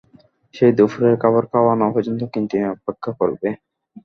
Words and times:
সে 0.53 0.65
দুপুরের 0.77 1.15
খাবার 1.21 1.43
খাওয়া 1.51 1.73
না 1.75 1.87
পর্যন্ত 1.93 2.21
ক্যান্টিনে 2.31 2.67
অপেক্ষা 2.75 3.11
করবে। 3.19 3.47